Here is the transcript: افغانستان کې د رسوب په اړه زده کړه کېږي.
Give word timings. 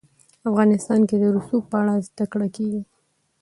افغانستان 0.49 1.01
کې 1.09 1.15
د 1.19 1.23
رسوب 1.35 1.63
په 1.71 1.77
اړه 1.81 1.93
زده 2.07 2.25
کړه 2.31 2.47
کېږي. 2.55 2.81